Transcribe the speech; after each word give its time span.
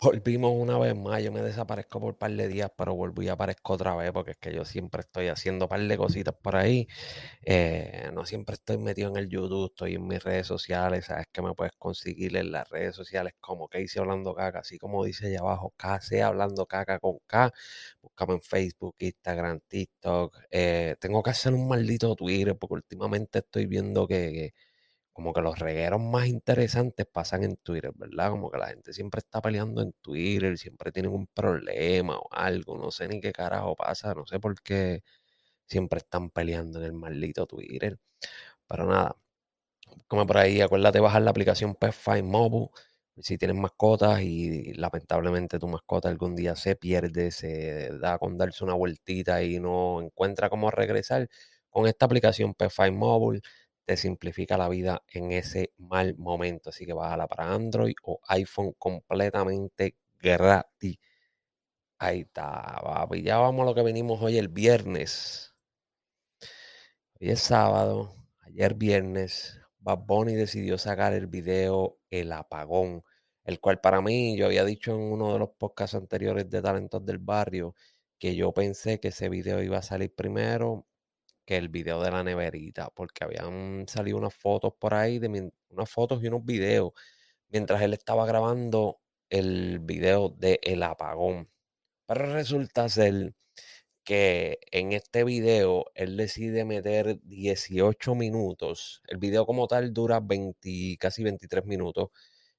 volvimos 0.00 0.52
una 0.56 0.78
vez 0.78 0.96
más. 0.96 1.22
Yo 1.22 1.32
me 1.32 1.42
desaparezco 1.42 2.00
por 2.00 2.12
un 2.14 2.18
par 2.18 2.30
de 2.32 2.48
días, 2.48 2.70
pero 2.76 2.94
vuelvo 2.94 3.22
y 3.22 3.28
aparezco 3.28 3.74
otra 3.74 3.94
vez 3.96 4.12
porque 4.12 4.32
es 4.32 4.36
que 4.38 4.54
yo 4.54 4.64
siempre 4.64 5.00
estoy 5.02 5.28
haciendo 5.28 5.66
un 5.66 5.68
par 5.68 5.80
de 5.80 5.96
cositas 5.96 6.34
por 6.34 6.56
ahí. 6.56 6.88
Eh, 7.44 8.10
no 8.14 8.24
siempre 8.26 8.54
estoy 8.54 8.78
metido 8.78 9.10
en 9.10 9.16
el 9.16 9.28
YouTube, 9.28 9.70
estoy 9.70 9.94
en 9.96 10.06
mis 10.06 10.22
redes 10.24 10.46
sociales. 10.46 11.06
Sabes 11.06 11.26
que 11.32 11.42
me 11.42 11.54
puedes 11.54 11.72
conseguir 11.78 12.36
en 12.36 12.52
las 12.52 12.68
redes 12.70 12.94
sociales 12.96 13.34
como 13.40 13.68
hice 13.74 14.00
Hablando 14.00 14.34
Caca, 14.34 14.60
así 14.60 14.78
como 14.78 15.04
dice 15.04 15.26
allá 15.28 15.40
abajo, 15.40 15.74
KC 15.76 16.22
Hablando 16.22 16.66
Caca 16.66 16.98
con 16.98 17.18
K. 17.26 17.52
Búscame 18.02 18.34
en 18.34 18.42
Facebook, 18.42 18.96
Instagram, 18.98 19.60
TikTok. 19.68 20.36
Eh, 20.50 20.96
tengo 21.00 21.22
que 21.22 21.30
hacer 21.30 21.54
un 21.54 21.68
maldito 21.68 22.14
Twitter 22.16 22.56
porque 22.58 22.74
últimamente 22.74 23.40
estoy 23.40 23.66
viendo 23.66 24.06
que 24.06 24.54
como 25.20 25.34
que 25.34 25.42
los 25.42 25.58
regueros 25.58 26.00
más 26.00 26.28
interesantes 26.28 27.06
pasan 27.06 27.44
en 27.44 27.56
Twitter, 27.56 27.92
¿verdad? 27.94 28.30
Como 28.30 28.50
que 28.50 28.56
la 28.58 28.68
gente 28.68 28.94
siempre 28.94 29.18
está 29.18 29.42
peleando 29.42 29.82
en 29.82 29.92
Twitter, 30.00 30.56
siempre 30.56 30.92
tienen 30.92 31.12
un 31.12 31.26
problema 31.26 32.16
o 32.18 32.26
algo, 32.32 32.78
no 32.78 32.90
sé 32.90 33.06
ni 33.06 33.20
qué 33.20 33.30
carajo 33.30 33.76
pasa, 33.76 34.14
no 34.14 34.24
sé 34.26 34.40
por 34.40 34.62
qué 34.62 35.02
siempre 35.66 35.98
están 35.98 36.30
peleando 36.30 36.80
en 36.80 36.86
el 36.86 36.92
maldito 36.94 37.46
Twitter. 37.46 37.98
Pero 38.68 38.86
nada, 38.86 39.16
como 40.08 40.26
por 40.26 40.38
ahí, 40.38 40.60
acuérdate 40.62 41.00
bajar 41.00 41.22
la 41.22 41.30
aplicación 41.32 41.74
Pet 41.74 41.94
Mobile 42.24 42.70
si 43.18 43.38
tienes 43.38 43.56
mascotas 43.56 44.22
y 44.22 44.72
lamentablemente 44.74 45.58
tu 45.58 45.68
mascota 45.68 46.08
algún 46.08 46.36
día 46.36 46.56
se 46.56 46.76
pierde, 46.76 47.30
se 47.32 47.90
da 47.98 48.18
con 48.18 48.38
darse 48.38 48.64
una 48.64 48.74
vueltita 48.74 49.42
y 49.42 49.60
no 49.60 50.00
encuentra 50.02 50.48
cómo 50.50 50.70
regresar, 50.70 51.28
con 51.70 51.86
esta 51.86 52.06
aplicación 52.06 52.54
Pet 52.54 52.72
Mobile 52.92 53.42
te 53.90 53.96
simplifica 53.96 54.56
la 54.56 54.68
vida 54.68 55.02
en 55.08 55.32
ese 55.32 55.72
mal 55.76 56.16
momento. 56.16 56.70
Así 56.70 56.86
que 56.86 56.92
bájala 56.92 57.26
para 57.26 57.52
Android 57.52 57.96
o 58.04 58.20
iPhone 58.28 58.72
completamente 58.78 59.96
gratis. 60.16 60.96
Ahí 61.98 62.20
está, 62.20 62.80
papi. 62.84 63.22
Ya 63.22 63.38
vamos 63.38 63.62
a 63.62 63.64
lo 63.64 63.74
que 63.74 63.82
venimos 63.82 64.22
hoy 64.22 64.38
el 64.38 64.46
viernes. 64.46 65.56
Hoy 67.20 67.30
es 67.30 67.40
sábado. 67.40 68.14
Ayer 68.42 68.74
viernes, 68.74 69.60
Bad 69.80 69.98
Bunny 70.06 70.34
decidió 70.36 70.78
sacar 70.78 71.12
el 71.12 71.26
video 71.26 71.98
El 72.10 72.30
Apagón, 72.30 73.02
el 73.42 73.58
cual 73.58 73.80
para 73.80 74.00
mí, 74.00 74.36
yo 74.36 74.46
había 74.46 74.64
dicho 74.64 74.92
en 74.92 75.00
uno 75.00 75.32
de 75.32 75.40
los 75.40 75.50
podcasts 75.58 75.96
anteriores 75.96 76.48
de 76.48 76.62
Talentos 76.62 77.04
del 77.04 77.18
Barrio, 77.18 77.74
que 78.20 78.36
yo 78.36 78.52
pensé 78.52 79.00
que 79.00 79.08
ese 79.08 79.28
video 79.28 79.60
iba 79.64 79.78
a 79.78 79.82
salir 79.82 80.14
primero 80.14 80.86
que 81.50 81.56
el 81.56 81.68
video 81.68 82.00
de 82.00 82.12
la 82.12 82.22
neverita, 82.22 82.90
porque 82.90 83.24
habían 83.24 83.84
salido 83.88 84.18
unas 84.18 84.34
fotos 84.34 84.72
por 84.78 84.94
ahí, 84.94 85.18
de 85.18 85.50
unas 85.70 85.90
fotos 85.90 86.22
y 86.22 86.28
unos 86.28 86.44
videos, 86.44 86.92
mientras 87.48 87.82
él 87.82 87.92
estaba 87.92 88.24
grabando 88.24 89.00
el 89.30 89.80
video 89.80 90.28
de 90.28 90.60
El 90.62 90.80
Apagón. 90.84 91.50
Pero 92.06 92.32
resulta 92.32 92.88
ser 92.88 93.34
que 94.04 94.60
en 94.70 94.92
este 94.92 95.24
video 95.24 95.86
él 95.96 96.16
decide 96.16 96.64
meter 96.64 97.20
18 97.24 98.14
minutos. 98.14 99.02
El 99.08 99.18
video 99.18 99.44
como 99.46 99.66
tal 99.66 99.92
dura 99.92 100.20
20, 100.20 100.98
casi 101.00 101.24
23 101.24 101.64
minutos, 101.66 102.10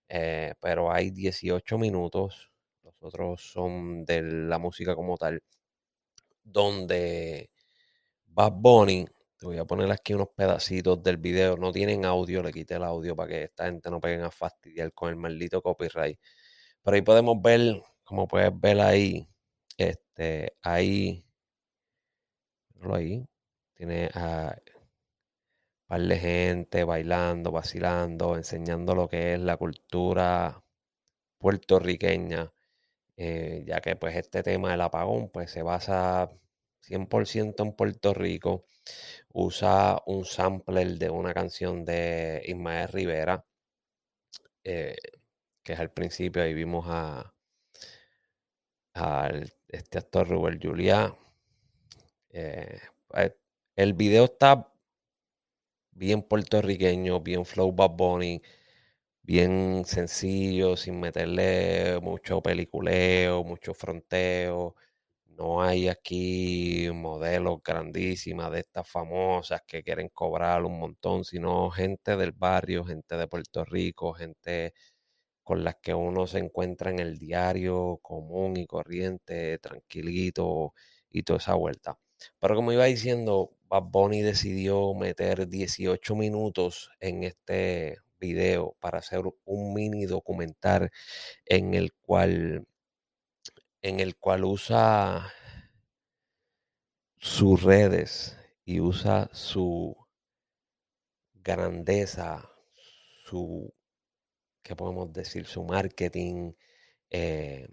eh, 0.09 0.53
pero 0.61 0.91
hay 0.91 1.11
18 1.11 1.77
minutos. 1.77 2.51
Los 2.83 2.95
otros 3.01 3.41
son 3.41 4.05
de 4.05 4.21
la 4.23 4.59
música 4.59 4.95
como 4.95 5.17
tal, 5.17 5.41
donde 6.43 7.49
Bad 8.33 8.53
Bunny, 8.53 9.05
te 9.37 9.45
voy 9.45 9.57
a 9.57 9.65
poner 9.65 9.91
aquí 9.91 10.13
unos 10.13 10.29
pedacitos 10.29 11.03
del 11.03 11.17
video. 11.17 11.57
No 11.57 11.71
tienen 11.71 12.05
audio, 12.05 12.41
le 12.41 12.51
quité 12.53 12.75
el 12.75 12.83
audio 12.83 13.15
para 13.15 13.29
que 13.29 13.43
esta 13.43 13.65
gente 13.65 13.89
no 13.91 13.99
peguen 13.99 14.21
a 14.23 14.31
fastidiar 14.31 14.93
con 14.93 15.09
el 15.09 15.17
maldito 15.17 15.61
copyright. 15.61 16.17
Pero 16.83 16.95
ahí 16.95 17.01
podemos 17.01 17.41
ver, 17.41 17.81
como 18.03 18.27
puedes 18.27 18.51
ver 18.59 18.81
ahí, 18.81 19.27
este, 19.77 20.53
ahí, 20.61 21.25
ahí, 22.93 23.25
tiene 23.75 24.09
a 24.13 24.55
un 24.67 25.87
par 25.87 26.01
de 26.01 26.17
gente 26.17 26.83
bailando, 26.85 27.51
vacilando, 27.51 28.35
enseñando 28.37 28.95
lo 28.95 29.07
que 29.09 29.33
es 29.35 29.39
la 29.41 29.57
cultura 29.57 30.63
puertorriqueña, 31.39 32.53
eh, 33.17 33.63
ya 33.67 33.81
que 33.81 33.95
pues 33.97 34.15
este 34.15 34.43
tema 34.43 34.71
del 34.71 34.81
apagón 34.81 35.29
pues 35.29 35.51
se 35.51 35.63
basa 35.63 36.29
100% 36.81 37.63
en 37.63 37.73
Puerto 37.73 38.13
Rico. 38.13 38.65
Usa 39.33 40.01
un 40.05 40.25
sampler 40.25 40.97
de 40.97 41.09
una 41.09 41.33
canción 41.33 41.85
de 41.85 42.43
Ismael 42.45 42.89
Rivera, 42.89 43.45
eh, 44.63 44.95
que 45.63 45.73
es 45.73 45.79
al 45.79 45.91
principio, 45.91 46.43
ahí 46.43 46.53
vimos 46.53 46.85
a, 46.87 47.33
este 49.69 49.97
actor 49.97 50.27
Rubén 50.29 50.59
Juliá. 50.61 51.15
Eh, 52.29 52.79
pues, 53.07 53.33
el 53.75 53.93
video 53.93 54.25
está 54.25 54.71
bien 55.91 56.23
puertorriqueño, 56.23 57.21
bien 57.21 57.45
flow 57.45 57.71
Bad 57.73 57.91
Bunny, 57.91 58.41
bien 59.23 59.83
sencillo, 59.85 60.75
sin 60.77 60.99
meterle 60.99 61.99
mucho 62.01 62.41
peliculeo, 62.41 63.43
mucho 63.43 63.73
fronteo. 63.73 64.75
No 65.37 65.63
hay 65.63 65.87
aquí 65.87 66.89
modelos 66.93 67.61
grandísimas 67.63 68.51
de 68.51 68.59
estas 68.59 68.87
famosas 68.89 69.61
que 69.65 69.83
quieren 69.83 70.09
cobrar 70.09 70.63
un 70.63 70.79
montón, 70.79 71.23
sino 71.25 71.69
gente 71.71 72.15
del 72.17 72.31
barrio, 72.31 72.85
gente 72.85 73.17
de 73.17 73.27
Puerto 73.27 73.65
Rico, 73.65 74.13
gente 74.13 74.73
con 75.43 75.63
las 75.63 75.75
que 75.81 75.93
uno 75.93 76.27
se 76.27 76.39
encuentra 76.39 76.91
en 76.91 76.99
el 76.99 77.17
diario 77.17 77.99
común 78.01 78.57
y 78.57 78.67
corriente, 78.67 79.57
tranquilito 79.59 80.73
y 81.09 81.23
toda 81.23 81.39
esa 81.39 81.55
vuelta. 81.55 81.97
Pero 82.39 82.55
como 82.55 82.71
iba 82.73 82.85
diciendo, 82.85 83.51
Bad 83.67 83.83
Bunny 83.83 84.21
decidió 84.21 84.93
meter 84.93 85.47
18 85.47 86.15
minutos 86.15 86.91
en 86.99 87.23
este 87.23 87.97
video 88.19 88.75
para 88.79 88.99
hacer 88.99 89.23
un 89.45 89.73
mini 89.73 90.05
documental 90.05 90.91
en 91.45 91.73
el 91.73 91.93
cual 91.93 92.67
en 93.81 93.99
el 93.99 94.17
cual 94.17 94.45
usa 94.45 95.33
sus 97.17 97.63
redes 97.63 98.37
y 98.65 98.79
usa 98.79 99.29
su 99.33 99.95
grandeza, 101.33 102.49
su, 103.25 103.73
¿qué 104.63 104.75
podemos 104.75 105.11
decir? 105.13 105.45
Su 105.45 105.63
marketing, 105.63 106.53
eh, 107.09 107.67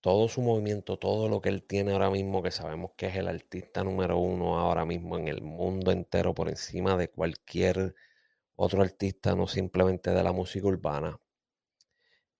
todo 0.00 0.28
su 0.28 0.42
movimiento, 0.42 0.98
todo 0.98 1.28
lo 1.28 1.40
que 1.40 1.48
él 1.48 1.62
tiene 1.64 1.92
ahora 1.92 2.10
mismo, 2.10 2.42
que 2.42 2.50
sabemos 2.50 2.92
que 2.96 3.06
es 3.06 3.16
el 3.16 3.28
artista 3.28 3.84
número 3.84 4.18
uno 4.18 4.58
ahora 4.58 4.84
mismo 4.84 5.16
en 5.18 5.28
el 5.28 5.42
mundo 5.42 5.92
entero, 5.92 6.34
por 6.34 6.48
encima 6.48 6.96
de 6.96 7.08
cualquier 7.08 7.94
otro 8.56 8.82
artista, 8.82 9.34
no 9.36 9.46
simplemente 9.46 10.10
de 10.10 10.22
la 10.24 10.32
música 10.32 10.66
urbana, 10.66 11.20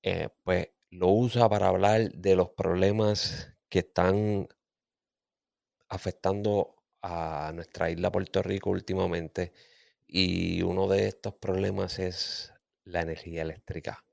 eh, 0.03 0.29
pues 0.43 0.69
lo 0.93 1.09
usa 1.09 1.49
para 1.49 1.69
hablar 1.69 2.13
de 2.13 2.37
los 2.37 2.51
problemas 2.51 3.57
que 3.71 3.79
están 3.79 4.47
afectando 5.89 6.77
a 7.01 7.51
nuestra 7.55 7.91
isla 7.91 8.13
Puerto 8.13 8.43
Rico 8.43 8.71
últimamente. 8.71 9.55
Y 10.07 10.61
uno 10.63 10.89
de 10.89 11.09
estos 11.09 11.35
problemas 11.35 11.99
es 11.99 12.53
la 12.85 13.01
energía 13.01 13.41
eléctrica. 13.41 14.05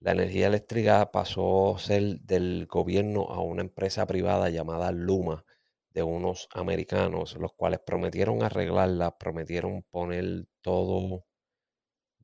La 0.00 0.12
energía 0.12 0.46
eléctrica 0.46 1.12
pasó 1.12 1.76
a 1.76 1.78
ser 1.78 2.20
del 2.20 2.66
gobierno 2.66 3.24
a 3.28 3.42
una 3.42 3.60
empresa 3.60 4.06
privada 4.06 4.48
llamada 4.48 4.92
Luma, 4.92 5.44
de 5.90 6.02
unos 6.02 6.48
americanos, 6.54 7.36
los 7.36 7.52
cuales 7.52 7.80
prometieron 7.80 8.42
arreglarla, 8.42 9.18
prometieron 9.18 9.82
poner 9.82 10.46
todo 10.62 11.26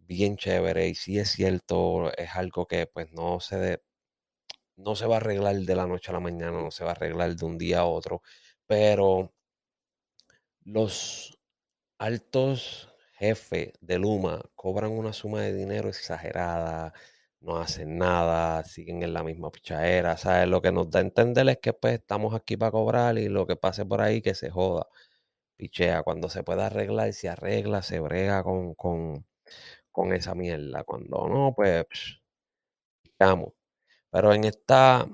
bien 0.06 0.36
chévere 0.36 0.88
y 0.88 0.94
si 0.94 1.18
es 1.18 1.30
cierto, 1.30 2.12
es 2.16 2.30
algo 2.36 2.66
que 2.66 2.86
pues 2.86 3.10
no 3.12 3.40
se, 3.40 3.82
no 4.76 4.96
se 4.96 5.06
va 5.06 5.16
a 5.16 5.18
arreglar 5.18 5.56
de 5.56 5.76
la 5.76 5.86
noche 5.86 6.10
a 6.10 6.14
la 6.14 6.20
mañana, 6.20 6.52
no 6.62 6.70
se 6.70 6.84
va 6.84 6.90
a 6.90 6.94
arreglar 6.94 7.36
de 7.36 7.44
un 7.46 7.58
día 7.58 7.80
a 7.80 7.86
otro, 7.86 8.22
pero 8.66 9.32
los 10.64 11.38
altos 11.98 12.94
jefes 13.18 13.72
de 13.80 13.98
Luma 13.98 14.42
cobran 14.54 14.92
una 14.92 15.12
suma 15.12 15.42
de 15.42 15.54
dinero 15.54 15.88
exagerada, 15.88 16.92
no 17.40 17.58
hacen 17.58 17.98
nada, 17.98 18.64
siguen 18.64 19.02
en 19.02 19.12
la 19.14 19.22
misma 19.22 19.50
pichadera, 19.50 20.16
¿sabes? 20.16 20.48
Lo 20.48 20.62
que 20.62 20.72
nos 20.72 20.90
da 20.90 21.00
a 21.00 21.02
entender 21.02 21.48
es 21.48 21.58
que 21.58 21.72
pues 21.74 21.94
estamos 21.94 22.34
aquí 22.34 22.56
para 22.56 22.72
cobrar 22.72 23.18
y 23.18 23.28
lo 23.28 23.46
que 23.46 23.56
pase 23.56 23.84
por 23.86 24.00
ahí 24.00 24.22
que 24.22 24.34
se 24.34 24.50
joda. 24.50 24.86
Pichea, 25.56 26.02
cuando 26.02 26.30
se 26.30 26.42
pueda 26.44 26.66
arreglar, 26.66 27.12
se 27.14 27.28
arregla, 27.28 27.82
se 27.82 28.00
brega 28.00 28.42
con, 28.44 28.74
con, 28.74 29.26
con 29.94 30.12
esa 30.12 30.34
mierda. 30.34 30.84
Cuando 30.84 31.28
no, 31.28 31.54
pues. 31.56 31.86
Pero 34.10 34.34
en 34.34 34.44
esta, 34.44 35.08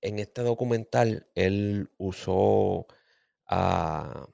en 0.00 0.18
este 0.18 0.42
documental, 0.42 1.26
él 1.34 1.90
usó 1.98 2.86
a 3.46 4.26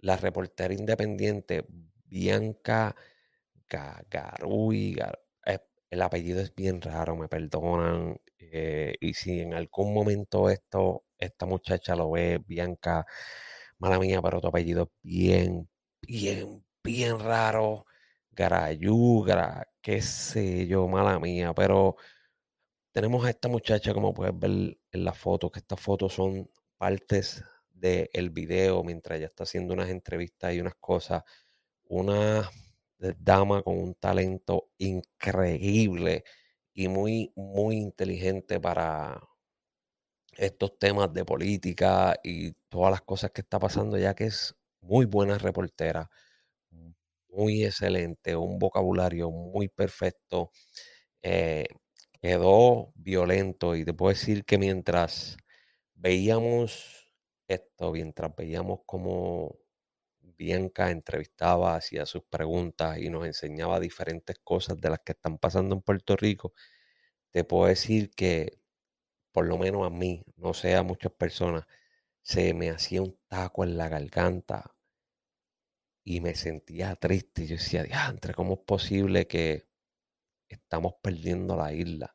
la 0.00 0.16
reportera 0.16 0.74
independiente 0.74 1.66
Bianca 2.06 2.96
Garui, 4.10 4.96
el 5.90 6.02
apellido 6.02 6.40
es 6.40 6.54
bien 6.54 6.80
raro, 6.82 7.16
me 7.16 7.28
perdonan. 7.28 8.18
Eh, 8.38 8.94
y 9.00 9.14
si 9.14 9.40
en 9.40 9.54
algún 9.54 9.94
momento 9.94 10.50
esto, 10.50 11.04
esta 11.18 11.46
muchacha 11.46 11.96
lo 11.96 12.10
ve, 12.10 12.40
Bianca, 12.46 13.06
mala 13.78 13.98
mía, 13.98 14.20
pero 14.22 14.40
tu 14.40 14.48
apellido 14.48 14.84
es 14.84 14.90
bien, 15.02 15.68
bien, 16.02 16.65
bien 16.86 17.18
raro. 17.18 17.86
Garayugra, 18.30 19.68
qué 19.82 20.02
sé 20.02 20.66
yo, 20.66 20.88
mala 20.88 21.18
mía, 21.18 21.54
pero 21.54 21.96
tenemos 22.92 23.24
a 23.24 23.30
esta 23.30 23.48
muchacha, 23.48 23.94
como 23.94 24.14
puedes 24.14 24.38
ver 24.38 24.78
en 24.92 25.04
la 25.04 25.12
foto, 25.12 25.50
que 25.50 25.60
estas 25.60 25.80
fotos 25.80 26.14
son 26.14 26.50
partes 26.78 27.42
del 27.70 28.30
video 28.30 28.82
mientras 28.84 29.18
ella 29.18 29.26
está 29.26 29.44
haciendo 29.44 29.74
unas 29.74 29.90
entrevistas 29.90 30.54
y 30.54 30.60
unas 30.60 30.76
cosas. 30.76 31.22
Una 31.88 32.50
dama 32.98 33.62
con 33.62 33.78
un 33.78 33.94
talento 33.94 34.70
increíble 34.78 36.24
y 36.74 36.88
muy, 36.88 37.32
muy 37.36 37.76
inteligente 37.76 38.60
para 38.60 39.20
estos 40.36 40.78
temas 40.78 41.12
de 41.12 41.24
política 41.24 42.18
y 42.22 42.52
todas 42.68 42.90
las 42.90 43.02
cosas 43.02 43.30
que 43.30 43.40
está 43.42 43.58
pasando, 43.58 43.98
ya 43.98 44.14
que 44.14 44.24
es 44.26 44.54
muy 44.80 45.06
buena 45.06 45.38
reportera, 45.38 46.10
muy 47.36 47.64
excelente, 47.64 48.36
un 48.36 48.58
vocabulario 48.58 49.30
muy 49.30 49.68
perfecto. 49.68 50.50
Eh, 51.22 51.66
quedó 52.22 52.92
violento 52.96 53.76
y 53.76 53.84
te 53.84 53.94
puedo 53.94 54.10
decir 54.14 54.44
que 54.44 54.58
mientras 54.58 55.36
veíamos 55.94 57.12
esto, 57.48 57.92
mientras 57.92 58.34
veíamos 58.36 58.80
como 58.86 59.56
Bianca 60.20 60.90
entrevistaba, 60.90 61.76
hacía 61.76 62.06
sus 62.06 62.22
preguntas 62.24 62.98
y 62.98 63.10
nos 63.10 63.26
enseñaba 63.26 63.80
diferentes 63.80 64.38
cosas 64.44 64.80
de 64.80 64.90
las 64.90 65.00
que 65.00 65.12
están 65.12 65.38
pasando 65.38 65.74
en 65.76 65.82
Puerto 65.82 66.16
Rico, 66.16 66.52
te 67.32 67.44
puedo 67.44 67.66
decir 67.68 68.10
que 68.10 68.60
por 69.32 69.46
lo 69.46 69.58
menos 69.58 69.86
a 69.86 69.90
mí, 69.90 70.24
no 70.36 70.54
sé 70.54 70.76
a 70.76 70.82
muchas 70.84 71.12
personas, 71.12 71.64
se 72.22 72.54
me 72.54 72.70
hacía 72.70 73.02
un 73.02 73.18
taco 73.28 73.64
en 73.64 73.78
la 73.78 73.88
garganta 73.90 74.75
y 76.06 76.20
me 76.20 76.36
sentía 76.36 76.94
triste. 76.96 77.46
Yo 77.46 77.56
decía, 77.56 77.82
diantre, 77.82 78.32
¿cómo 78.32 78.54
es 78.54 78.60
posible 78.60 79.26
que 79.26 79.68
estamos 80.48 80.94
perdiendo 81.02 81.56
la 81.56 81.72
isla? 81.74 82.14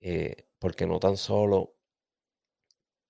Eh, 0.00 0.48
porque 0.58 0.86
no 0.86 1.00
tan 1.00 1.16
solo 1.16 1.76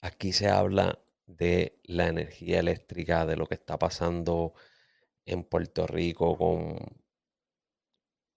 aquí 0.01 0.33
se 0.33 0.49
habla 0.49 1.01
de 1.27 1.81
la 1.85 2.07
energía 2.07 2.61
eléctrica, 2.61 3.27
de 3.27 3.37
lo 3.37 3.47
que 3.49 3.57
está 3.57 3.79
pasando 3.79 4.55
en 5.27 5.45
Puerto 5.45 5.87
Rico 5.89 6.39
con, 6.39 6.79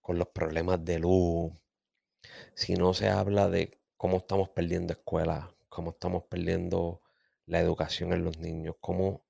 con 0.01 0.17
los 0.17 0.29
problemas 0.29 0.83
de 0.83 0.99
luz, 0.99 1.53
si 2.55 2.73
no 2.73 2.95
se 2.95 3.09
habla 3.09 3.49
de 3.49 3.79
cómo 3.97 4.17
estamos 4.17 4.49
perdiendo 4.49 4.93
escuelas, 4.93 5.47
cómo 5.69 5.91
estamos 5.91 6.23
perdiendo 6.23 7.01
la 7.45 7.59
educación 7.59 8.13
en 8.13 8.23
los 8.23 8.39
niños, 8.39 8.77
cómo 8.81 9.25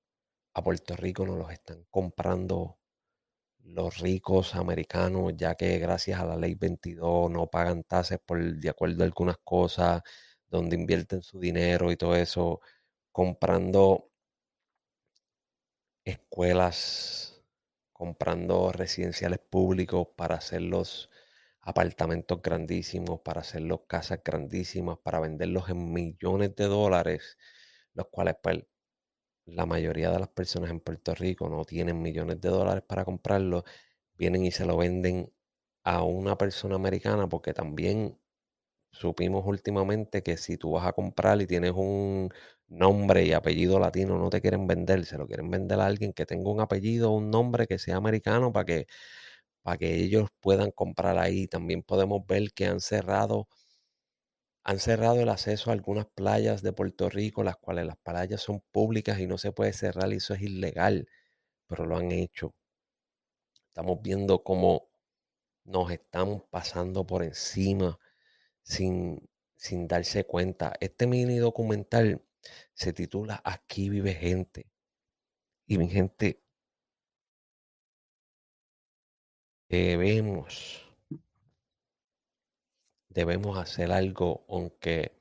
a 0.53 0.63
Puerto 0.63 0.95
Rico 0.95 1.25
nos 1.25 1.37
los 1.37 1.51
están 1.51 1.85
comprando 1.89 2.79
los 3.63 3.99
ricos 3.99 4.55
americanos, 4.55 5.33
ya 5.37 5.55
que 5.55 5.79
gracias 5.79 6.19
a 6.19 6.25
la 6.25 6.35
ley 6.37 6.55
22 6.55 7.31
no 7.31 7.47
pagan 7.47 7.83
tasas 7.83 8.19
por 8.25 8.41
de 8.41 8.69
acuerdo 8.69 9.03
a 9.03 9.05
algunas 9.05 9.37
cosas, 9.43 10.01
donde 10.49 10.75
invierten 10.75 11.21
su 11.23 11.39
dinero 11.39 11.91
y 11.91 11.97
todo 11.97 12.15
eso, 12.15 12.61
comprando 13.11 14.11
escuelas, 16.05 17.43
comprando 17.93 18.71
residenciales 18.71 19.39
públicos 19.39 20.07
para 20.15 20.35
hacerlos 20.35 21.09
apartamentos 21.61 22.41
grandísimos, 22.41 23.21
para 23.21 23.41
hacerlos 23.41 23.81
casas 23.87 24.21
grandísimas, 24.25 24.97
para 24.99 25.19
venderlos 25.19 25.69
en 25.69 25.93
millones 25.93 26.55
de 26.55 26.65
dólares, 26.65 27.37
los 27.93 28.07
cuales 28.09 28.35
pues 28.41 28.63
la 29.51 29.65
mayoría 29.65 30.11
de 30.11 30.19
las 30.19 30.29
personas 30.29 30.71
en 30.71 30.79
Puerto 30.79 31.15
Rico 31.15 31.49
no 31.49 31.65
tienen 31.65 32.01
millones 32.01 32.41
de 32.41 32.49
dólares 32.49 32.83
para 32.87 33.05
comprarlo, 33.05 33.63
vienen 34.17 34.45
y 34.45 34.51
se 34.51 34.65
lo 34.65 34.77
venden 34.77 35.33
a 35.83 36.03
una 36.03 36.37
persona 36.37 36.75
americana 36.75 37.27
porque 37.29 37.53
también 37.53 38.19
supimos 38.91 39.43
últimamente 39.45 40.23
que 40.23 40.37
si 40.37 40.57
tú 40.57 40.71
vas 40.73 40.85
a 40.87 40.93
comprar 40.93 41.41
y 41.41 41.47
tienes 41.47 41.71
un 41.75 42.29
nombre 42.67 43.25
y 43.25 43.33
apellido 43.33 43.79
latino, 43.79 44.17
no 44.17 44.29
te 44.29 44.41
quieren 44.41 44.67
vender, 44.67 45.05
se 45.05 45.17
lo 45.17 45.27
quieren 45.27 45.49
vender 45.51 45.79
a 45.79 45.85
alguien 45.87 46.13
que 46.13 46.25
tenga 46.25 46.49
un 46.51 46.61
apellido, 46.61 47.11
un 47.11 47.29
nombre 47.31 47.67
que 47.67 47.79
sea 47.79 47.97
americano 47.97 48.51
para 48.53 48.65
que, 48.65 48.87
para 49.63 49.77
que 49.77 49.95
ellos 49.95 50.29
puedan 50.39 50.71
comprar 50.71 51.17
ahí. 51.17 51.47
También 51.47 51.83
podemos 51.83 52.25
ver 52.27 52.51
que 52.53 52.67
han 52.67 52.79
cerrado 52.81 53.47
han 54.63 54.79
cerrado 54.79 55.21
el 55.21 55.29
acceso 55.29 55.69
a 55.69 55.73
algunas 55.73 56.07
playas 56.07 56.61
de 56.61 56.73
Puerto 56.73 57.09
Rico, 57.09 57.43
las 57.43 57.57
cuales 57.57 57.85
las 57.85 57.97
playas 57.97 58.41
son 58.41 58.61
públicas 58.71 59.19
y 59.19 59.27
no 59.27 59.37
se 59.37 59.51
puede 59.51 59.73
cerrar 59.73 60.11
y 60.13 60.17
eso 60.17 60.33
es 60.33 60.41
ilegal, 60.41 61.07
pero 61.67 61.85
lo 61.85 61.97
han 61.97 62.11
hecho. 62.11 62.53
Estamos 63.67 64.01
viendo 64.01 64.43
cómo 64.43 64.89
nos 65.65 65.91
están 65.91 66.43
pasando 66.49 67.05
por 67.07 67.23
encima 67.23 67.99
sin, 68.63 69.29
sin 69.55 69.87
darse 69.87 70.25
cuenta. 70.25 70.73
Este 70.79 71.07
mini 71.07 71.37
documental 71.37 72.23
se 72.73 72.93
titula 72.93 73.41
Aquí 73.43 73.89
vive 73.89 74.13
gente. 74.13 74.67
Y 75.67 75.77
mi 75.77 75.87
gente, 75.89 76.43
debemos 79.69 80.90
debemos 83.13 83.57
hacer 83.57 83.91
algo, 83.91 84.45
aunque 84.49 85.11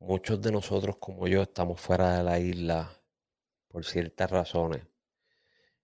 muchos 0.00 0.40
de 0.42 0.52
nosotros 0.52 0.96
como 0.98 1.28
yo 1.28 1.42
estamos 1.42 1.80
fuera 1.80 2.16
de 2.18 2.24
la 2.24 2.38
isla 2.38 2.90
por 3.68 3.84
ciertas 3.84 4.30
razones. 4.30 4.86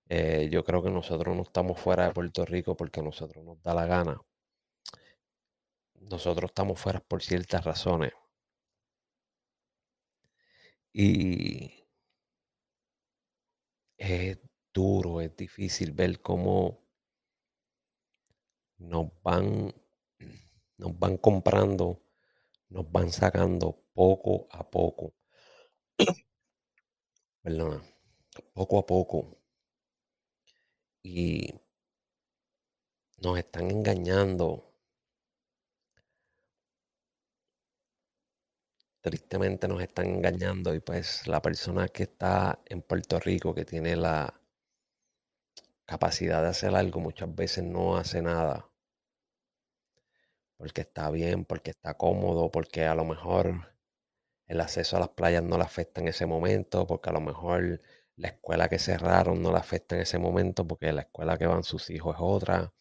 Eh, 0.09 0.49
yo 0.51 0.65
creo 0.65 0.83
que 0.83 0.91
nosotros 0.91 1.35
no 1.37 1.43
estamos 1.43 1.79
fuera 1.81 2.07
de 2.07 2.13
Puerto 2.13 2.45
Rico 2.45 2.77
porque 2.77 3.03
nosotros 3.03 3.45
nos 3.45 3.63
da 3.63 3.75
la 3.75 3.87
gana. 3.87 4.21
Nosotros 6.01 6.51
estamos 6.51 6.81
fuera 6.81 7.01
por 7.01 7.23
ciertas 7.23 7.65
razones. 7.65 8.13
Y 10.93 11.85
es 13.99 14.39
duro, 14.73 15.21
es 15.21 15.37
difícil 15.37 15.93
ver 15.93 16.21
cómo 16.21 16.81
nos 18.79 19.11
van 19.23 19.75
nos 20.79 20.99
van 20.99 21.17
comprando, 21.19 22.03
nos 22.69 22.91
van 22.91 23.11
sacando 23.11 23.85
poco 23.95 24.49
a 24.51 24.69
poco. 24.71 25.15
Perdona, 27.43 27.83
poco 28.53 28.79
a 28.79 28.87
poco. 28.87 29.39
Y 31.03 31.55
nos 33.19 33.39
están 33.39 33.71
engañando. 33.71 34.73
Tristemente 39.01 39.69
nos 39.69 39.81
están 39.81 40.07
engañando 40.07 40.75
y 40.75 40.81
pues 40.81 41.27
la 41.29 41.41
persona 41.41 41.89
que 41.89 42.03
está 42.05 42.61
en 42.67 42.83
Puerto 42.83 43.21
Rico, 43.21 43.55
que 43.55 43.65
tiene 43.65 43.95
la 43.95 44.41
capacidad 45.87 46.43
de 46.43 46.49
hacer 46.49 46.75
algo, 46.75 47.01
muchas 47.01 47.33
veces 47.35 47.63
no 47.65 47.97
hace 47.97 48.21
nada 48.21 48.69
porque 50.57 50.83
está 50.83 51.11
bien, 51.11 51.45
porque 51.45 51.71
está 51.71 51.95
cómodo, 51.97 52.51
porque 52.51 52.87
a 52.87 52.95
lo 52.95 53.05
mejor 53.05 53.73
el 54.47 54.61
acceso 54.61 54.97
a 54.97 55.01
las 55.01 55.11
playas 55.11 55.43
no 55.43 55.59
le 55.59 55.65
afecta 55.65 56.01
en 56.01 56.09
ese 56.09 56.27
momento, 56.27 56.87
porque 56.87 57.11
a 57.11 57.13
lo 57.13 57.21
mejor 57.21 57.81
la 58.17 58.29
escuela 58.29 58.69
que 58.69 58.79
cerraron 58.79 59.43
no 59.43 59.53
le 59.53 59.59
afecta 59.59 59.97
en 59.97 60.03
ese 60.03 60.19
momento, 60.19 60.67
porque 60.67 60.93
la 60.93 61.03
escuela 61.03 61.39
que 61.39 61.47
van 61.47 61.65
sus 61.65 61.91
hijos 61.91 62.17
es 62.17 62.23
otra, 62.23 62.73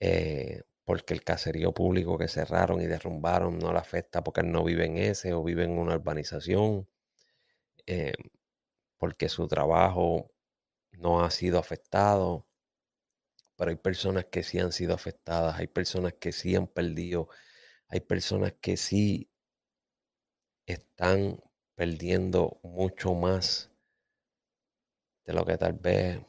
eh, 0.00 0.62
porque 0.84 1.14
el 1.14 1.24
caserío 1.24 1.72
público 1.74 2.18
que 2.18 2.28
cerraron 2.28 2.80
y 2.80 2.86
derrumbaron 2.86 3.58
no 3.58 3.72
le 3.72 3.78
afecta 3.78 4.22
porque 4.24 4.40
él 4.42 4.52
no 4.52 4.64
vive 4.64 4.86
en 4.86 4.98
ese 4.98 5.34
o 5.34 5.42
vive 5.44 5.64
en 5.64 5.78
una 5.78 5.94
urbanización, 5.96 6.88
eh, 7.86 8.14
porque 8.98 9.28
su 9.28 9.48
trabajo 9.48 10.30
no 10.92 11.24
ha 11.24 11.30
sido 11.30 11.58
afectado 11.58 12.46
pero 13.56 13.70
hay 13.70 13.76
personas 13.76 14.26
que 14.26 14.42
sí 14.42 14.58
han 14.58 14.72
sido 14.72 14.94
afectadas, 14.94 15.58
hay 15.58 15.66
personas 15.66 16.14
que 16.14 16.32
sí 16.32 16.54
han 16.54 16.66
perdido, 16.66 17.28
hay 17.88 18.00
personas 18.00 18.54
que 18.60 18.76
sí 18.76 19.30
están 20.66 21.40
perdiendo 21.74 22.58
mucho 22.62 23.14
más 23.14 23.70
de 25.26 25.32
lo 25.34 25.44
que 25.44 25.58
tal 25.58 25.74
vez 25.74 26.20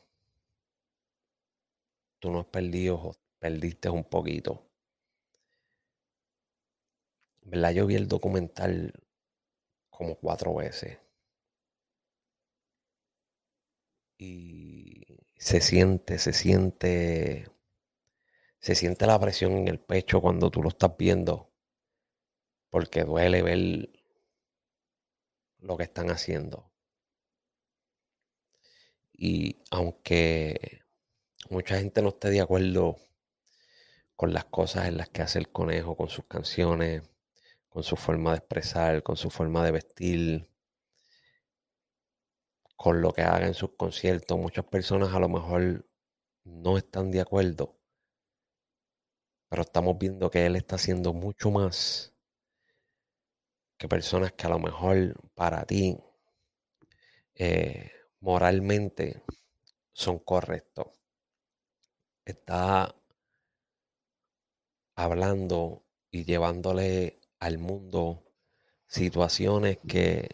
tú 2.19 2.31
no 2.31 2.41
has 2.41 2.45
perdido 2.45 3.15
perdiste 3.39 3.89
un 3.89 4.03
poquito. 4.03 4.67
¿Verdad? 7.43 7.71
Yo 7.71 7.87
vi 7.87 7.95
el 7.95 8.07
documental 8.07 8.93
como 9.89 10.15
cuatro 10.15 10.55
veces. 10.55 10.99
Y 14.19 14.96
se 15.37 15.61
siente, 15.61 16.19
se 16.19 16.33
siente, 16.33 17.49
se 18.59 18.75
siente 18.75 19.05
la 19.05 19.19
presión 19.19 19.53
en 19.53 19.67
el 19.67 19.79
pecho 19.79 20.21
cuando 20.21 20.49
tú 20.51 20.63
lo 20.63 20.69
estás 20.69 20.97
viendo, 20.97 21.51
porque 22.69 23.03
duele 23.03 23.41
ver 23.43 23.89
lo 25.59 25.77
que 25.77 25.83
están 25.83 26.09
haciendo. 26.11 26.71
Y 29.13 29.57
aunque 29.71 30.81
mucha 31.49 31.79
gente 31.79 32.01
no 32.01 32.09
esté 32.09 32.29
de 32.29 32.41
acuerdo 32.41 32.97
con 34.15 34.33
las 34.33 34.45
cosas 34.45 34.87
en 34.87 34.97
las 34.97 35.09
que 35.09 35.21
hace 35.21 35.39
el 35.39 35.49
conejo, 35.51 35.95
con 35.95 36.09
sus 36.09 36.25
canciones, 36.25 37.03
con 37.69 37.83
su 37.83 37.95
forma 37.95 38.31
de 38.31 38.37
expresar, 38.37 39.03
con 39.03 39.17
su 39.17 39.29
forma 39.29 39.63
de 39.63 39.71
vestir, 39.71 40.49
con 42.77 43.01
lo 43.01 43.11
que 43.13 43.23
haga 43.23 43.47
en 43.47 43.53
sus 43.53 43.71
conciertos. 43.77 44.37
Muchas 44.39 44.65
personas 44.65 45.13
a 45.13 45.19
lo 45.19 45.29
mejor 45.29 45.85
no 46.45 46.77
están 46.77 47.11
de 47.11 47.21
acuerdo, 47.21 47.77
pero 49.49 49.61
estamos 49.63 49.97
viendo 49.97 50.29
que 50.31 50.45
él 50.45 50.55
está 50.55 50.75
haciendo 50.75 51.11
mucho 51.13 51.51
más 51.51 52.13
que 53.77 53.87
personas 53.87 54.33
que 54.33 54.45
a 54.45 54.49
lo 54.49 54.59
mejor 54.59 55.15
para 55.35 55.65
ti 55.65 55.97
eh, 57.35 57.91
moralmente 58.19 59.23
son 59.93 60.19
correctos. 60.19 60.87
Está 62.25 62.93
hablando 64.97 65.85
y 66.11 66.25
llevándole 66.25 67.19
al 67.39 67.57
mundo 67.57 68.25
situaciones 68.87 69.79
que 69.87 70.29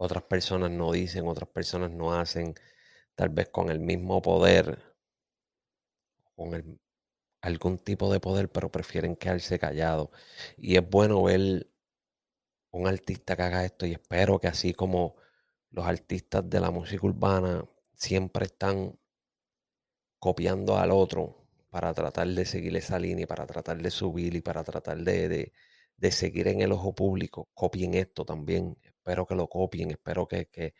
otras 0.00 0.22
personas 0.24 0.70
no 0.70 0.92
dicen, 0.92 1.28
otras 1.28 1.50
personas 1.50 1.90
no 1.90 2.14
hacen, 2.14 2.54
tal 3.14 3.28
vez 3.28 3.50
con 3.50 3.70
el 3.70 3.80
mismo 3.80 4.22
poder, 4.22 4.82
con 6.34 6.80
algún 7.42 7.78
tipo 7.78 8.10
de 8.12 8.20
poder, 8.20 8.50
pero 8.50 8.72
prefieren 8.72 9.14
quedarse 9.16 9.58
callados. 9.58 10.08
Y 10.56 10.76
es 10.76 10.88
bueno 10.88 11.22
ver 11.24 11.68
un 12.70 12.86
artista 12.86 13.36
que 13.36 13.42
haga 13.42 13.64
esto 13.64 13.86
y 13.86 13.92
espero 13.92 14.38
que 14.40 14.48
así 14.48 14.72
como 14.72 15.16
los 15.70 15.84
artistas 15.86 16.48
de 16.48 16.60
la 16.60 16.70
música 16.70 17.06
urbana 17.06 17.64
siempre 17.94 18.46
están 18.46 18.98
copiando 20.18 20.78
al 20.78 20.92
otro 20.92 21.46
para 21.68 21.92
tratar 21.92 22.28
de 22.28 22.46
seguir 22.46 22.74
esa 22.76 22.98
línea, 22.98 23.26
para 23.26 23.46
tratar 23.46 23.76
de 23.82 23.90
subir 23.90 24.34
y 24.34 24.40
para 24.40 24.64
tratar 24.64 24.98
de, 24.98 25.52
de, 25.96 26.10
seguir 26.12 26.48
en 26.48 26.62
el 26.62 26.72
ojo 26.72 26.94
público, 26.94 27.50
copien 27.54 27.94
esto 27.94 28.24
también. 28.24 28.78
Espero 29.10 29.26
que 29.26 29.34
lo 29.34 29.48
copien, 29.48 29.90
espero 29.90 30.28
que, 30.28 30.46
que, 30.46 30.72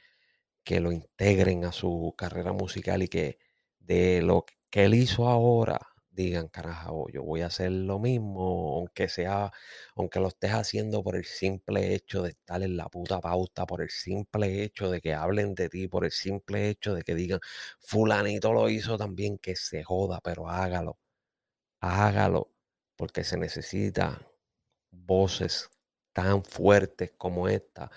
que 0.64 0.80
lo 0.80 0.92
integren 0.92 1.64
a 1.64 1.72
su 1.72 2.14
carrera 2.16 2.52
musical 2.52 3.02
y 3.02 3.08
que 3.08 3.38
de 3.80 4.22
lo 4.22 4.46
que 4.70 4.84
él 4.84 4.94
hizo 4.94 5.28
ahora 5.28 5.80
digan, 6.10 6.48
carajo, 6.48 7.08
yo 7.12 7.24
voy 7.24 7.40
a 7.42 7.46
hacer 7.46 7.72
lo 7.72 7.98
mismo, 7.98 8.76
aunque 8.78 9.08
sea, 9.08 9.52
aunque 9.96 10.20
lo 10.20 10.28
estés 10.28 10.52
haciendo 10.52 11.02
por 11.02 11.16
el 11.16 11.24
simple 11.24 11.94
hecho 11.94 12.22
de 12.22 12.30
estar 12.30 12.62
en 12.62 12.76
la 12.76 12.88
puta 12.88 13.20
pauta, 13.20 13.66
por 13.66 13.82
el 13.82 13.90
simple 13.90 14.62
hecho 14.62 14.90
de 14.90 15.00
que 15.00 15.14
hablen 15.14 15.54
de 15.56 15.68
ti, 15.68 15.88
por 15.88 16.04
el 16.04 16.12
simple 16.12 16.68
hecho 16.68 16.94
de 16.94 17.02
que 17.02 17.14
digan, 17.16 17.40
fulanito 17.80 18.52
lo 18.52 18.68
hizo 18.70 18.96
también, 18.98 19.38
que 19.38 19.56
se 19.56 19.82
joda, 19.84 20.20
pero 20.22 20.48
hágalo, 20.48 20.98
hágalo, 21.80 22.52
porque 22.96 23.24
se 23.24 23.36
necesita 23.38 24.26
voces 24.90 25.70
tan 26.12 26.44
fuertes 26.44 27.12
como 27.16 27.48
esta 27.48 27.90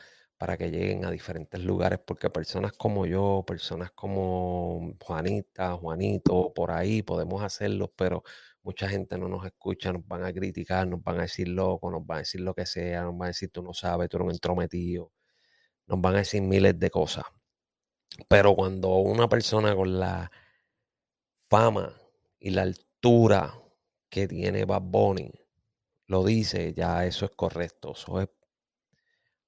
para 0.43 0.57
que 0.57 0.69
lleguen 0.69 1.05
a 1.05 1.09
diferentes 1.09 1.63
lugares, 1.63 1.99
porque 2.05 2.29
personas 2.29 2.73
como 2.73 3.05
yo, 3.05 3.45
personas 3.47 3.91
como 3.91 4.93
Juanita, 5.01 5.71
Juanito, 5.77 6.51
por 6.53 6.71
ahí 6.71 7.01
podemos 7.01 7.41
hacerlo, 7.41 7.93
pero 7.95 8.23
mucha 8.61 8.89
gente 8.89 9.17
no 9.17 9.29
nos 9.29 9.45
escucha, 9.45 9.93
nos 9.93 10.05
van 10.05 10.25
a 10.25 10.33
criticar, 10.33 10.85
nos 10.85 11.01
van 11.01 11.19
a 11.19 11.21
decir 11.21 11.47
loco, 11.47 11.89
nos 11.89 12.05
van 12.05 12.17
a 12.17 12.19
decir 12.19 12.41
lo 12.41 12.53
que 12.53 12.65
sea, 12.65 13.03
nos 13.03 13.17
van 13.17 13.27
a 13.27 13.27
decir 13.27 13.51
tú 13.51 13.63
no 13.63 13.73
sabes, 13.73 14.09
tú 14.09 14.17
eres 14.17 14.25
un 14.25 14.31
entrometido, 14.33 15.13
nos 15.87 16.01
van 16.01 16.15
a 16.15 16.17
decir 16.17 16.41
miles 16.41 16.77
de 16.77 16.89
cosas. 16.89 17.23
Pero 18.27 18.53
cuando 18.53 18.97
una 18.97 19.29
persona 19.29 19.73
con 19.73 19.97
la 19.97 20.29
fama 21.49 21.95
y 22.37 22.49
la 22.49 22.63
altura 22.63 23.53
que 24.09 24.27
tiene 24.27 24.65
Bad 24.65 24.81
Bunny 24.81 25.31
lo 26.07 26.25
dice, 26.25 26.73
ya 26.73 27.05
eso 27.05 27.23
es 27.23 27.31
correcto, 27.31 27.93
eso 27.93 28.19
es, 28.19 28.27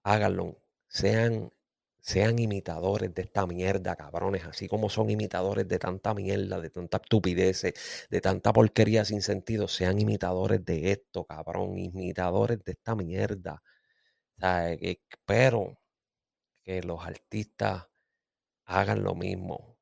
háganlo, 0.04 0.65
sean, 0.96 1.52
sean 2.00 2.40
imitadores 2.40 3.14
de 3.14 3.24
esta 3.24 3.46
mierda, 3.46 3.96
cabrones, 3.98 4.46
así 4.46 4.68
como 4.70 4.90
son 4.90 5.10
imitadores 5.10 5.68
de 5.68 5.78
tanta 5.78 6.14
mierda, 6.14 6.62
de 6.62 6.70
tanta 6.70 6.98
estupidez, 6.98 7.64
de 8.10 8.22
tanta 8.22 8.54
porquería 8.54 9.04
sin 9.04 9.22
sentido, 9.22 9.68
sean 9.68 10.00
imitadores 10.00 10.64
de 10.64 10.92
esto, 10.92 11.26
cabrón, 11.26 11.78
imitadores 11.78 12.64
de 12.64 12.72
esta 12.74 12.96
mierda. 12.96 13.62
espero 14.80 15.78
que 16.64 16.82
los 16.84 17.06
artistas 17.06 17.88
hagan 18.66 19.04
lo 19.04 19.16
mismo, 19.16 19.78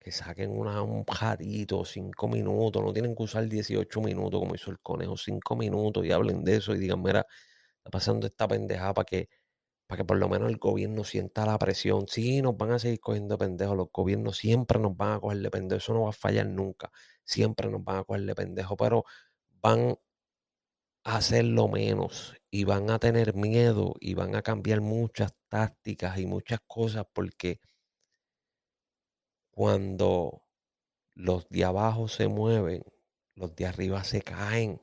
que 0.00 0.12
saquen 0.12 0.50
un 0.52 1.04
jadito, 1.06 1.84
cinco 1.84 2.28
minutos, 2.28 2.82
no 2.84 2.92
tienen 2.92 3.16
que 3.16 3.22
usar 3.24 3.48
18 3.48 4.00
minutos 4.00 4.40
como 4.40 4.54
hizo 4.54 4.70
el 4.70 4.80
conejo, 4.80 5.16
cinco 5.16 5.56
minutos 5.56 6.04
y 6.06 6.12
hablen 6.12 6.44
de 6.44 6.56
eso 6.56 6.74
y 6.74 6.78
digan, 6.78 7.02
mira, 7.02 7.26
está 7.78 7.90
pasando 7.90 8.26
esta 8.28 8.48
pendejada 8.48 8.94
para 8.94 9.06
que 9.06 9.28
para 9.86 9.98
que 9.98 10.04
por 10.04 10.18
lo 10.18 10.28
menos 10.28 10.50
el 10.50 10.58
gobierno 10.58 11.04
sienta 11.04 11.46
la 11.46 11.58
presión. 11.58 12.08
Sí, 12.08 12.42
nos 12.42 12.56
van 12.56 12.72
a 12.72 12.78
seguir 12.78 13.00
cogiendo 13.00 13.38
pendejos, 13.38 13.76
los 13.76 13.88
gobiernos 13.92 14.38
siempre 14.38 14.78
nos 14.78 14.96
van 14.96 15.14
a 15.14 15.20
coger 15.20 15.38
de 15.38 15.50
pendejos, 15.50 15.84
eso 15.84 15.94
no 15.94 16.02
va 16.02 16.10
a 16.10 16.12
fallar 16.12 16.46
nunca, 16.46 16.90
siempre 17.24 17.68
nos 17.70 17.84
van 17.84 17.98
a 17.98 18.04
coger 18.04 18.22
de 18.24 18.34
pendejos, 18.34 18.76
pero 18.78 19.04
van 19.60 19.98
a 21.04 21.16
hacerlo 21.16 21.68
menos 21.68 22.34
y 22.50 22.64
van 22.64 22.90
a 22.90 22.98
tener 22.98 23.34
miedo 23.34 23.94
y 24.00 24.14
van 24.14 24.34
a 24.34 24.42
cambiar 24.42 24.80
muchas 24.80 25.32
tácticas 25.48 26.18
y 26.18 26.26
muchas 26.26 26.60
cosas 26.66 27.06
porque 27.12 27.60
cuando 29.50 30.42
los 31.14 31.48
de 31.48 31.64
abajo 31.64 32.08
se 32.08 32.28
mueven, 32.28 32.82
los 33.34 33.54
de 33.56 33.66
arriba 33.66 34.04
se 34.04 34.22
caen 34.22 34.80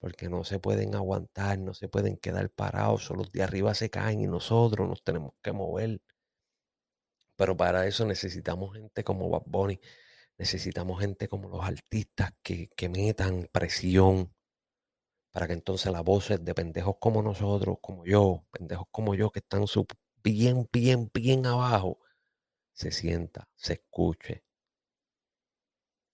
porque 0.00 0.28
no 0.28 0.44
se 0.44 0.58
pueden 0.58 0.94
aguantar, 0.96 1.58
no 1.58 1.74
se 1.74 1.88
pueden 1.88 2.16
quedar 2.16 2.50
parados, 2.50 3.10
los 3.10 3.30
de 3.32 3.42
arriba 3.42 3.74
se 3.74 3.90
caen 3.90 4.20
y 4.22 4.26
nosotros 4.26 4.88
nos 4.88 5.04
tenemos 5.04 5.34
que 5.42 5.52
mover. 5.52 6.00
Pero 7.36 7.56
para 7.56 7.86
eso 7.86 8.04
necesitamos 8.06 8.74
gente 8.74 9.04
como 9.04 9.28
Bad 9.30 9.44
Bunny, 9.46 9.80
necesitamos 10.38 11.00
gente 11.00 11.28
como 11.28 11.48
los 11.48 11.64
artistas 11.64 12.32
que, 12.42 12.68
que 12.76 12.88
metan 12.88 13.48
presión 13.52 14.32
para 15.32 15.46
que 15.46 15.52
entonces 15.52 15.92
las 15.92 16.02
voces 16.02 16.44
de 16.44 16.54
pendejos 16.54 16.96
como 17.00 17.22
nosotros, 17.22 17.78
como 17.80 18.04
yo, 18.04 18.44
pendejos 18.50 18.86
como 18.90 19.14
yo 19.14 19.30
que 19.30 19.40
están 19.40 19.64
bien, 20.22 20.68
bien, 20.72 21.10
bien 21.12 21.46
abajo, 21.46 21.98
se 22.72 22.90
sienta, 22.90 23.48
se 23.56 23.74
escuche 23.74 24.44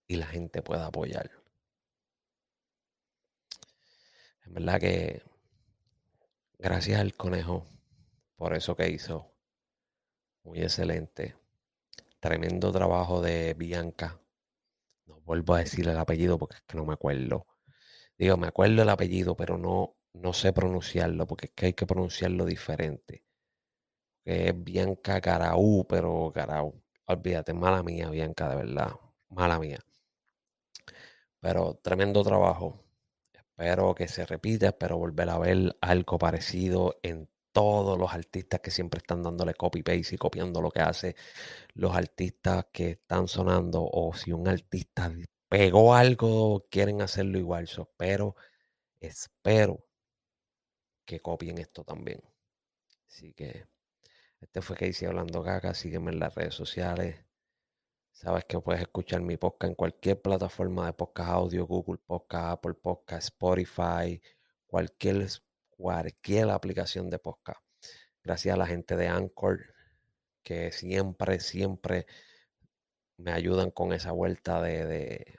y 0.08 0.16
la 0.16 0.26
gente 0.26 0.62
pueda 0.62 0.86
apoyar. 0.86 1.30
En 4.46 4.54
verdad 4.54 4.80
que 4.80 5.22
gracias 6.58 7.00
al 7.00 7.14
conejo 7.14 7.66
por 8.36 8.54
eso 8.54 8.76
que 8.76 8.88
hizo. 8.88 9.32
Muy 10.44 10.60
excelente. 10.60 11.36
Tremendo 12.20 12.72
trabajo 12.72 13.20
de 13.20 13.54
Bianca. 13.54 14.20
No 15.06 15.20
vuelvo 15.20 15.54
a 15.54 15.60
decir 15.60 15.88
el 15.88 15.98
apellido 15.98 16.38
porque 16.38 16.56
es 16.56 16.62
que 16.62 16.76
no 16.76 16.84
me 16.84 16.94
acuerdo. 16.94 17.46
Digo, 18.18 18.36
me 18.36 18.46
acuerdo 18.48 18.82
el 18.82 18.88
apellido, 18.88 19.36
pero 19.36 19.58
no, 19.58 19.96
no 20.14 20.32
sé 20.32 20.52
pronunciarlo 20.52 21.26
porque 21.26 21.46
es 21.46 21.52
que 21.54 21.66
hay 21.66 21.72
que 21.74 21.86
pronunciarlo 21.86 22.44
diferente. 22.44 23.24
Que 24.24 24.48
es 24.48 24.64
Bianca 24.64 25.20
Caraú, 25.20 25.86
pero 25.88 26.32
Caraú. 26.34 26.82
Olvídate, 27.06 27.52
mala 27.54 27.82
mía, 27.82 28.10
Bianca, 28.10 28.48
de 28.50 28.56
verdad. 28.56 28.92
Mala 29.28 29.58
mía. 29.58 29.78
Pero 31.40 31.74
tremendo 31.82 32.22
trabajo. 32.22 32.85
Espero 33.58 33.94
que 33.94 34.06
se 34.06 34.26
repita, 34.26 34.66
espero 34.68 34.98
volver 34.98 35.30
a 35.30 35.38
ver 35.38 35.76
algo 35.80 36.18
parecido 36.18 36.98
en 37.02 37.26
todos 37.52 37.98
los 37.98 38.12
artistas 38.12 38.60
que 38.60 38.70
siempre 38.70 38.98
están 38.98 39.22
dándole 39.22 39.54
copy-paste 39.54 40.16
y 40.16 40.18
copiando 40.18 40.60
lo 40.60 40.70
que 40.70 40.80
hace 40.80 41.16
los 41.72 41.96
artistas 41.96 42.66
que 42.70 42.90
están 42.90 43.28
sonando. 43.28 43.82
O 43.82 44.12
si 44.14 44.30
un 44.32 44.46
artista 44.46 45.10
pegó 45.48 45.94
algo, 45.94 46.66
quieren 46.70 47.00
hacerlo 47.00 47.38
igual. 47.38 47.64
espero, 47.64 48.36
espero 49.00 49.86
que 51.06 51.20
copien 51.20 51.56
esto 51.56 51.82
también. 51.82 52.22
Así 53.08 53.32
que 53.32 53.66
este 54.40 54.60
fue 54.60 54.76
que 54.76 54.88
hice 54.88 55.06
hablando 55.06 55.42
caca. 55.42 55.72
Sígueme 55.72 56.12
en 56.12 56.18
las 56.20 56.34
redes 56.34 56.54
sociales. 56.54 57.25
Sabes 58.16 58.46
que 58.46 58.58
puedes 58.58 58.80
escuchar 58.80 59.20
mi 59.20 59.36
podcast 59.36 59.68
en 59.68 59.74
cualquier 59.74 60.22
plataforma 60.22 60.86
de 60.86 60.94
podcast 60.94 61.28
audio, 61.28 61.66
Google 61.66 61.98
Podcast, 61.98 62.46
Apple 62.52 62.72
Podcast, 62.72 63.24
Spotify, 63.24 64.22
cualquier, 64.66 65.28
cualquier 65.68 66.48
aplicación 66.48 67.10
de 67.10 67.18
podcast. 67.18 67.60
Gracias 68.24 68.54
a 68.54 68.56
la 68.56 68.66
gente 68.66 68.96
de 68.96 69.08
Anchor, 69.08 69.66
que 70.42 70.72
siempre, 70.72 71.40
siempre 71.40 72.06
me 73.18 73.32
ayudan 73.32 73.70
con 73.70 73.92
esa 73.92 74.12
vuelta 74.12 74.62
de, 74.62 75.36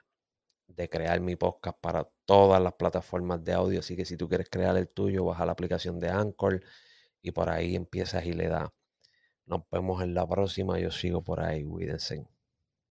de, 0.68 0.88
crear 0.88 1.20
mi 1.20 1.34
podcast 1.34 1.78
para 1.80 2.08
todas 2.26 2.62
las 2.62 2.74
plataformas 2.74 3.42
de 3.42 3.54
audio. 3.54 3.80
Así 3.80 3.96
que 3.96 4.04
si 4.04 4.16
tú 4.16 4.28
quieres 4.28 4.48
crear 4.48 4.76
el 4.76 4.88
tuyo, 4.88 5.24
baja 5.24 5.44
la 5.44 5.52
aplicación 5.52 5.98
de 5.98 6.10
Anchor 6.10 6.62
y 7.22 7.32
por 7.32 7.50
ahí 7.50 7.74
empiezas 7.74 8.24
y 8.24 8.34
le 8.34 8.46
das. 8.46 8.70
Nos 9.46 9.62
vemos 9.68 10.00
en 10.00 10.14
la 10.14 10.28
próxima. 10.28 10.78
Yo 10.78 10.92
sigo 10.92 11.22
por 11.24 11.40
ahí. 11.40 11.64
Cuídense. 11.64 12.37